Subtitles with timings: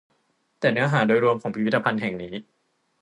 [0.59, 2.33] แต่เนื้อหาโดยรวมของพิพิธภัณฑ์แห่งนี้